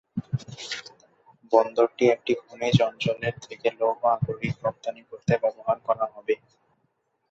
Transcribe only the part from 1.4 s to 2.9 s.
বন্দরটি একটি খনিজ